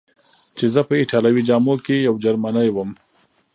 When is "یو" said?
2.07-2.15